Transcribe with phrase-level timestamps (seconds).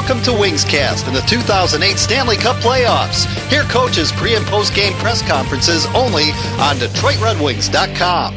[0.00, 3.26] Welcome to Wingscast in the 2008 Stanley Cup playoffs.
[3.50, 8.34] Hear coaches' pre and post game press conferences only on DetroitRedWings.com.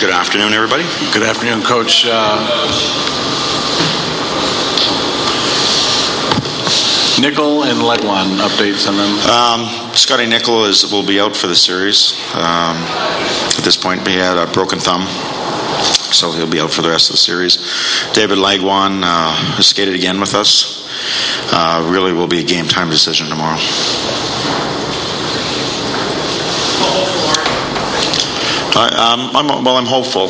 [0.00, 0.82] Good afternoon, everybody.
[1.14, 2.04] Good afternoon, Coach.
[2.06, 2.36] Uh,
[7.18, 9.18] Nichol and Legwand updates on them.
[9.30, 12.12] Um, Scotty Nichol is will be out for the series.
[12.34, 12.76] Um,
[13.56, 15.06] at this point, he had a broken thumb,
[16.12, 17.56] so he'll be out for the rest of the series.
[18.12, 20.86] David Legwand uh, skated again with us.
[21.52, 23.58] Uh, really, will be a game time decision tomorrow.
[28.80, 30.28] I, um, I'm, well, I'm hopeful.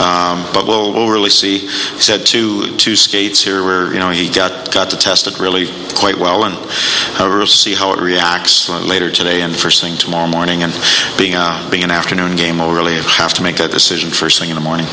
[0.00, 1.58] Um, but we'll we'll really see.
[1.58, 5.38] He's had two two skates here where you know he got got to test it
[5.38, 9.98] really quite well, and uh, we'll see how it reacts later today and first thing
[9.98, 10.62] tomorrow morning.
[10.62, 10.72] And
[11.18, 14.48] being a being an afternoon game, we'll really have to make that decision first thing
[14.48, 14.86] in the morning.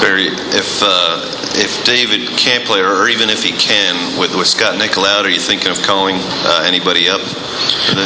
[0.00, 1.26] Barry, if uh,
[1.58, 5.30] if David can't play, or even if he can, with, with Scott Nichol out, are
[5.30, 6.14] you thinking of calling
[6.46, 7.20] uh, anybody up?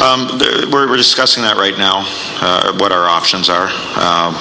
[0.03, 0.39] Um,
[0.71, 2.07] we're, we're, discussing that right now.
[2.41, 3.69] Uh, what our options are.
[3.99, 4.35] Um,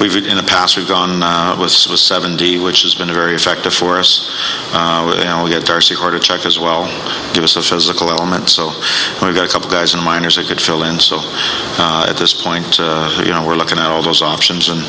[0.00, 3.34] we've in the past we've gone uh, with with seven D, which has been very
[3.34, 4.28] effective for us.
[4.72, 6.84] Uh, you know, we got Darcy Hordichuk as well,
[7.34, 8.48] give us a physical element.
[8.48, 8.68] So
[9.22, 10.98] we've got a couple guys in the minors that could fill in.
[10.98, 14.80] So uh, at this point, uh, you know, we're looking at all those options, and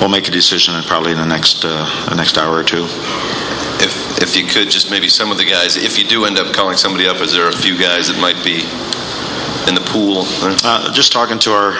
[0.00, 2.86] we'll make a decision probably in the next the next hour or two
[3.80, 6.54] if if you could just maybe some of the guys if you do end up
[6.54, 8.64] calling somebody up is there a few guys that might be
[9.68, 10.24] in the pool?
[10.64, 11.72] Uh, just talking to our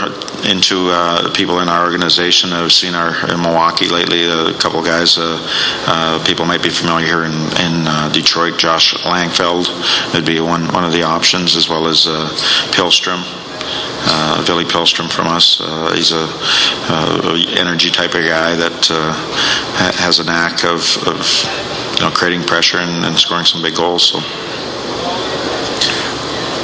[0.45, 2.53] into uh, people in our organization.
[2.53, 4.25] I've seen our in Milwaukee lately.
[4.25, 5.39] A couple guys, uh,
[5.87, 8.59] uh, people might be familiar here in, in uh, Detroit.
[8.59, 9.69] Josh Langfeld
[10.15, 12.29] would be one one of the options, as well as uh,
[12.73, 13.23] Pihlstrom.
[14.09, 15.61] Uh, Billy Pihlstrom from us.
[15.61, 18.87] Uh, he's a uh, energy type of guy that
[19.99, 21.27] has a knack of, of
[21.97, 24.11] you know, creating pressure and, and, scoring some big goals.
[24.11, 24.19] So,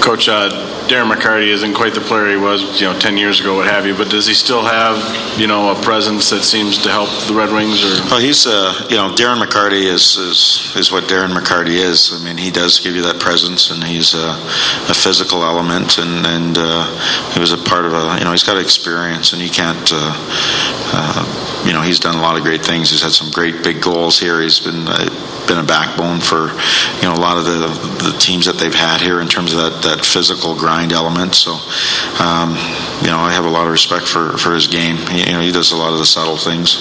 [0.03, 3.69] Coach, Darren McCarty isn't quite the player he was, you know, 10 years ago, what
[3.69, 3.95] have you.
[3.95, 4.99] But does he still have,
[5.39, 7.85] you know, a presence that seems to help the Red Wings?
[7.85, 12.13] Or well, he's, uh, you know, Darren McCarty is, is is what Darren McCarty is.
[12.13, 14.35] I mean, he does give you that presence, and he's a,
[14.91, 18.43] a physical element, and and uh, he was a part of a, you know, he's
[18.43, 19.89] got experience, and you can't.
[19.93, 20.13] Uh,
[20.95, 22.91] uh you know, he's done a lot of great things.
[22.91, 24.41] He's had some great big goals here.
[24.41, 25.09] He's been uh,
[25.53, 26.49] been a backbone for
[26.97, 27.69] you know a lot of the
[28.11, 31.35] the teams that they've had here in terms of that that physical grind element.
[31.35, 31.53] So,
[32.17, 32.57] um,
[33.05, 34.97] you know, I have a lot of respect for for his game.
[34.97, 36.73] He, you know, he does a lot of the subtle things.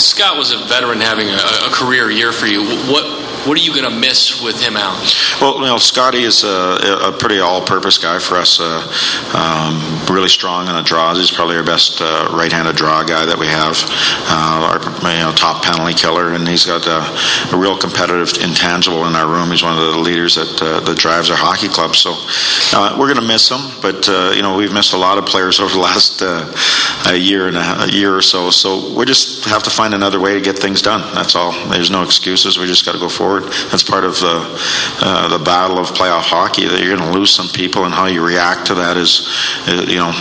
[0.00, 2.64] Scott was a veteran having a, a career year for you.
[2.88, 3.04] What
[3.46, 4.96] what are you going to miss with him out?
[5.40, 8.58] Well, you know, Scotty is a, a pretty all-purpose guy for us.
[8.58, 8.80] Uh,
[9.36, 11.18] um, really strong on the draws.
[11.18, 13.76] He's probably our best uh, right-handed draw guy that we have.
[14.32, 14.80] Uh, our
[15.12, 17.04] you know, top penalty killer, and he's got a,
[17.54, 19.50] a, real competitive intangible in our room.
[19.50, 21.94] He's one of the leaders that uh, that drives our hockey club.
[21.96, 22.14] So
[22.72, 25.26] uh, we're going to miss him, but uh, you know, we've missed a lot of
[25.26, 26.22] players over the last
[27.12, 28.50] year and a, a year or so.
[28.50, 31.02] So we just have to find another way to get things done.
[31.14, 31.52] That's all.
[31.68, 32.58] There's no excuses.
[32.58, 33.52] We just got to go forward forward.
[33.70, 34.60] That's part of the
[35.00, 36.66] uh, the battle of playoff hockey.
[36.66, 39.28] That you're going to lose some people, and how you react to that is,
[39.66, 40.12] uh, you know,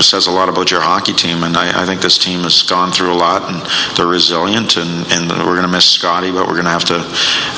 [0.00, 1.42] says a lot about your hockey team.
[1.42, 3.62] And I, I, think this team has gone through a lot, and
[3.96, 4.76] they're resilient.
[4.76, 7.00] And, and we're going to miss Scotty, but we're going to have to,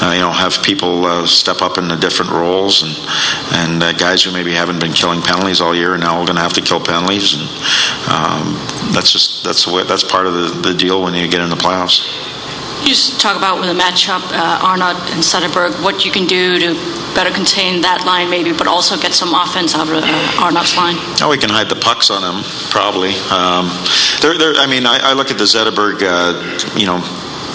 [0.04, 2.92] uh, you know, have people uh, step up into different roles, and
[3.52, 6.42] and uh, guys who maybe haven't been killing penalties all year are now going to
[6.42, 7.42] have to kill penalties, and
[8.10, 8.54] um,
[8.92, 11.50] that's just that's the way, that's part of the, the deal when you get in
[11.50, 12.31] the playoffs.
[12.84, 16.74] You talk about with a matchup, uh, Arnott and Zetterberg, what you can do to
[17.14, 20.96] better contain that line, maybe, but also get some offense out of uh, Arnott's line.
[21.22, 23.14] Oh, we can hide the pucks on them, probably.
[23.30, 23.70] Um,
[24.20, 26.98] they're, they're, I mean, I, I, look at the Zetterberg, uh, you know,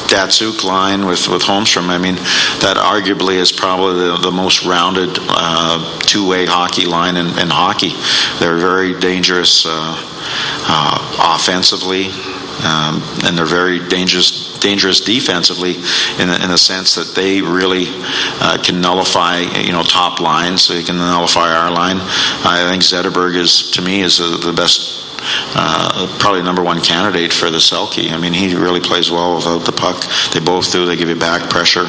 [0.07, 2.15] Datsyuk line with, with Holmstrom, I mean,
[2.63, 7.49] that arguably is probably the, the most rounded uh, two way hockey line in, in,
[7.49, 7.91] hockey.
[8.39, 12.07] They're very dangerous uh, uh, offensively,
[12.63, 15.75] um, and they're very dangerous dangerous defensively
[16.19, 17.85] in the, in the sense that they really
[18.41, 21.97] uh, can nullify you know top lines so they can nullify our line.
[21.99, 25.06] I think Zetterberg is to me is the best
[25.55, 28.11] uh, probably number one candidate for the Selke.
[28.11, 30.03] I mean, he really plays well without the puck.
[30.33, 30.85] They both do.
[30.85, 31.85] They give you back pressure.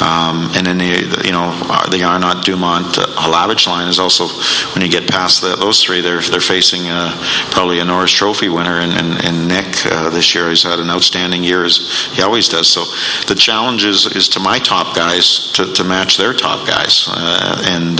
[0.00, 4.26] Um, and then, the, you know, uh, the Arnott, Dumont, uh, Halavich line is also,
[4.74, 7.12] when you get past the, those three, they're, they're facing uh,
[7.50, 10.48] probably a Norris Trophy winner in, in, in Nick uh, this year.
[10.48, 11.78] He's had an outstanding year, as
[12.12, 12.68] he always does.
[12.68, 12.84] So
[13.26, 17.62] the challenge is, is to my top guys to, to match their top guys uh,
[17.66, 17.98] and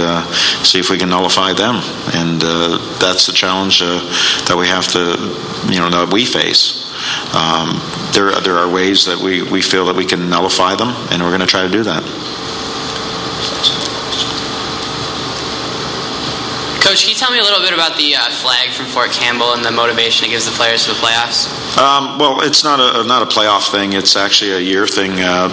[0.67, 1.76] see if we can nullify them.
[2.14, 2.40] And
[3.00, 5.00] that's the challenge that we have to,
[5.70, 6.82] you know, that we face.
[7.34, 7.80] um,
[8.12, 11.30] there, there are ways that we, we feel that we can nullify them, and we're
[11.30, 12.02] going to try to do that.
[16.82, 19.54] Coach, can you tell me a little bit about the uh, flag from Fort Campbell
[19.54, 21.46] and the motivation it gives the players for the playoffs?
[21.72, 23.94] Um, well, it's not a not a playoff thing.
[23.94, 25.12] It's actually a year thing.
[25.16, 25.48] Uh,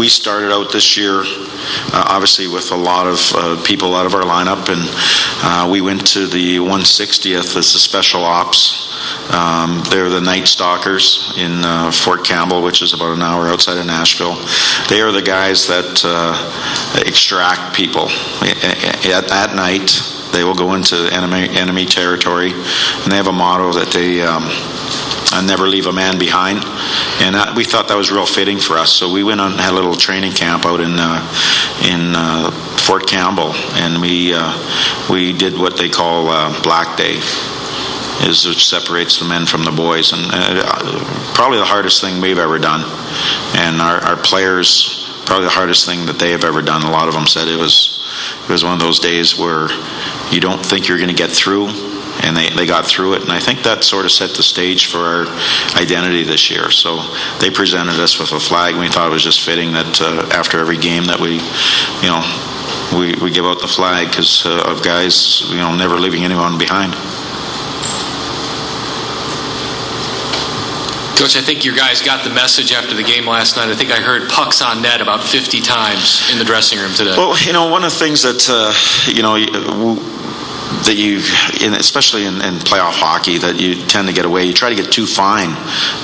[0.00, 4.14] we started out this year, uh, obviously, with a lot of uh, people out of
[4.14, 4.88] our lineup, and
[5.44, 8.88] uh, we went to the 160th as the special ops.
[9.30, 13.76] Um, they're the Night Stalkers in uh, Fort Campbell, which is about an hour outside
[13.76, 14.36] of Nashville.
[14.88, 20.00] They are the guys that uh, extract people at, at night
[20.32, 24.22] they will go into enemy enemy territory, and they have a motto that they.
[24.22, 24.79] Um,
[25.32, 26.58] and never leave a man behind.
[27.22, 28.92] And that, we thought that was real fitting for us.
[28.92, 31.20] So we went on and had a little training camp out in uh,
[31.84, 34.52] in uh, Fort Campbell, and we uh,
[35.10, 37.16] we did what they call uh, Black Day,
[38.26, 42.38] is which separates the men from the boys, and uh, probably the hardest thing we've
[42.38, 42.82] ever done.
[43.54, 46.82] And our, our players, probably the hardest thing that they have ever done.
[46.82, 47.98] A lot of them said it was
[48.44, 49.68] it was one of those days where
[50.30, 51.89] you don't think you're going to get through
[52.22, 54.86] and they, they got through it and i think that sort of set the stage
[54.86, 55.26] for our
[55.80, 56.98] identity this year so
[57.40, 60.28] they presented us with a flag and we thought it was just fitting that uh,
[60.32, 61.34] after every game that we
[62.02, 62.22] you know
[62.98, 66.58] we, we give out the flag because uh, of guys you know never leaving anyone
[66.58, 66.94] behind
[71.20, 73.68] Coach, I think your guys got the message after the game last night.
[73.68, 77.14] I think I heard pucks on net about 50 times in the dressing room today.
[77.14, 78.72] Well, you know, one of the things that, uh,
[79.06, 79.36] you know,
[80.86, 81.18] that you,
[81.76, 84.44] especially in, in, playoff hockey, that you tend to get away.
[84.44, 85.50] You try to get too fine.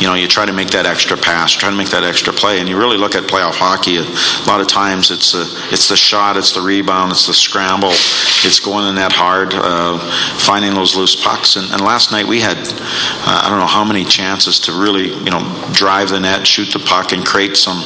[0.00, 2.58] You know, you try to make that extra pass, try to make that extra play,
[2.58, 3.96] and you really look at playoff hockey.
[3.98, 7.90] A lot of times, it's a, it's the shot, it's the rebound, it's the scramble,
[7.92, 9.98] it's going in that hard, uh,
[10.38, 11.56] finding those loose pucks.
[11.56, 15.08] And, and last night we had, uh, I don't know how many chances to really,
[15.08, 17.82] you know, drive the net, shoot the puck, and create some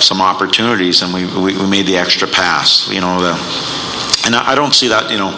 [0.00, 2.88] some opportunities, and we we, we made the extra pass.
[2.88, 3.34] You know, the
[4.24, 5.32] and I don't see that, you know,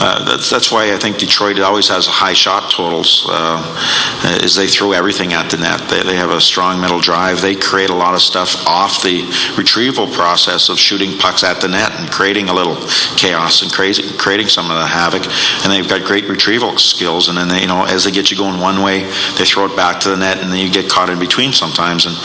[0.00, 4.66] uh, that's, that's why I think Detroit always has high shot totals, uh, is they
[4.66, 5.88] throw everything at the net.
[5.88, 7.40] They, they have a strong middle drive.
[7.40, 9.24] They create a lot of stuff off the
[9.56, 12.76] retrieval process of shooting pucks at the net and creating a little
[13.16, 15.24] chaos and crazy, creating some of the havoc.
[15.64, 17.28] And they've got great retrieval skills.
[17.28, 19.04] And then, they, you know, as they get you going one way,
[19.38, 22.06] they throw it back to the net and then you get caught in between sometimes.
[22.06, 22.16] And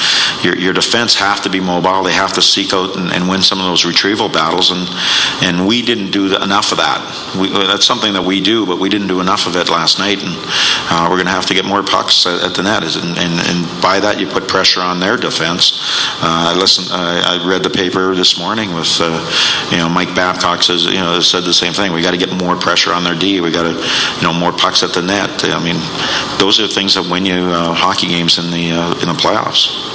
[0.44, 2.04] your, your defense have to be mobile.
[2.04, 4.72] They have to seek out and, and win some of those retrieval battles.
[4.72, 4.90] And,
[5.44, 7.00] and we didn't didn't do enough of that.
[7.38, 10.24] We, that's something that we do, but we didn't do enough of it last night,
[10.24, 10.34] and
[10.90, 12.84] uh, we're going to have to get more pucks at, at the net.
[12.84, 15.80] And, and, and, by that, you put pressure on their defense.
[16.22, 16.90] Uh, I listened.
[16.92, 19.18] Uh, I read the paper this morning with uh,
[19.72, 21.94] you know Mike Babcock says you know said the same thing.
[21.94, 23.42] We got to get more pressure on their D.
[23.42, 25.44] We got to you know more pucks at the net.
[25.46, 25.80] I mean,
[26.40, 29.91] those are things that win you uh, hockey games in the uh, in the playoffs.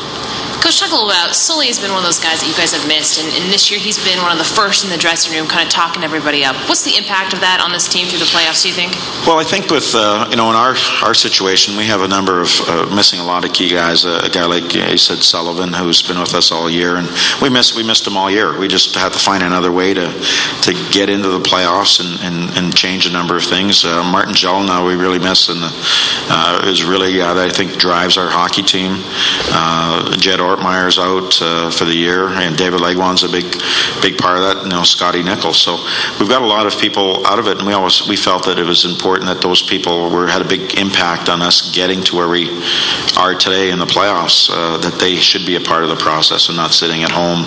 [0.61, 2.73] Coach, talk a little about Sully has been one of those guys that you guys
[2.73, 5.37] have missed, and, and, this year he's been one of the first in the dressing
[5.37, 6.57] room, kind of talking everybody up.
[6.69, 8.63] What's the impact of that on this team through the playoffs?
[8.63, 8.93] Do you think?
[9.27, 10.75] Well, I think with uh, you know in our
[11.05, 14.05] our situation, we have a number of uh, missing a lot of key guys.
[14.05, 17.09] Uh, a guy like you said Sullivan, who's been with us all year, and
[17.41, 18.59] we missed we missed him all year.
[18.59, 20.07] We just had to find another way to
[20.63, 23.85] to get into the playoffs and, and, and change a number of things.
[23.85, 28.29] Uh, Martin Gelinas, we really miss, and uh, is really uh, I think drives our
[28.29, 29.03] hockey team.
[30.19, 33.45] Jed Ortmeyer's out uh, for the year, and David Legwand's a big,
[34.01, 34.63] big part of that.
[34.63, 35.61] You know, Scotty Nichols.
[35.61, 35.77] So
[36.19, 38.59] we've got a lot of people out of it, and we always we felt that
[38.59, 42.17] it was important that those people were had a big impact on us getting to
[42.17, 42.49] where we
[43.17, 44.49] are today in the playoffs.
[44.51, 47.45] Uh, that they should be a part of the process and not sitting at home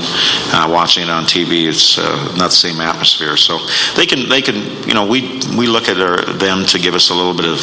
[0.54, 1.68] uh, watching it on TV.
[1.68, 3.38] It's uh, not the same atmosphere.
[3.38, 3.60] So
[3.96, 7.10] they can they can you know we we look at our, them to give us
[7.10, 7.60] a little bit of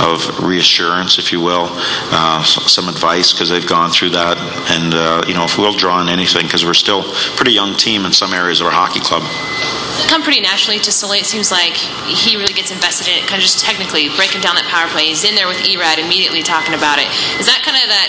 [0.00, 1.68] of reassurance, if you will,
[2.12, 4.36] uh, some advice because they've gone through that
[4.68, 7.76] and uh, you know if we'll draw on anything because we're still a pretty young
[7.76, 9.22] team in some areas of our hockey club.
[10.08, 11.18] Come pretty naturally to Sully.
[11.18, 14.54] It seems like he really gets invested in it, kind of just technically breaking down
[14.56, 15.08] that power play.
[15.08, 17.08] He's in there with Erat immediately talking about it.
[17.40, 18.08] Is that kind of that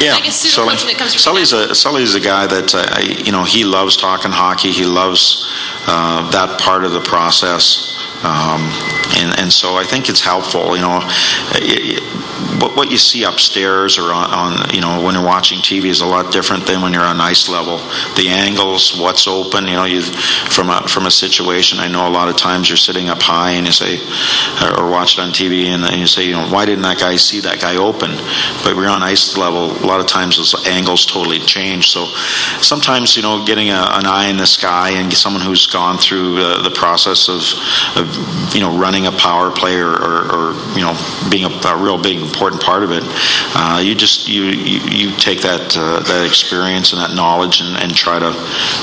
[0.00, 3.64] yeah, I Sully, that comes Sully's a Sully's a guy that uh, you know he
[3.64, 4.72] loves talking hockey.
[4.72, 5.46] He loves
[5.86, 7.92] uh, that part of the process.
[8.24, 8.70] Um,
[9.18, 11.00] and, and so I think it's helpful, you know,
[11.58, 11.98] it,
[12.60, 16.00] what, what you see upstairs or on, on, you know, when you're watching TV is
[16.00, 17.78] a lot different than when you're on ice level.
[18.16, 22.10] The angles, what's open, you know, you from a, from a situation, I know a
[22.10, 23.98] lot of times you're sitting up high and you say,
[24.76, 27.40] or watch it on TV and, you say, you know, why didn't that guy see
[27.40, 28.10] that guy open?
[28.64, 31.90] But we're on ice level, a lot of times those angles totally change.
[31.90, 32.06] So
[32.60, 36.38] sometimes, you know, getting a, an eye in the sky and someone who's gone through
[36.38, 37.42] uh, the process of,
[37.96, 40.96] of you know, running a power play or, or, or you know,
[41.30, 43.04] being a, a, real big important part of it.
[43.54, 47.76] Uh, you just you, you, you take that uh, that experience and that knowledge and,
[47.76, 48.32] and, try to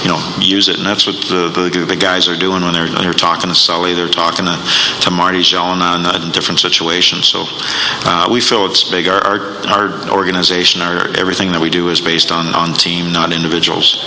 [0.02, 0.78] you know use it.
[0.78, 3.96] And that's what the, the, the guys are doing when they're they're talking to Sully,
[3.96, 4.56] they're talking to,
[5.02, 7.28] to Marty Gelinas in different situations.
[7.28, 7.44] So
[8.06, 9.08] uh, we feel it's big.
[9.08, 13.34] Our, our our organization, our everything that we do is based on on team, not
[13.34, 13.98] individuals.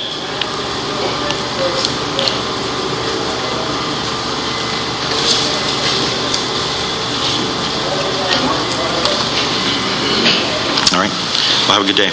[10.93, 11.11] All right.
[11.11, 12.13] Well, have a good day.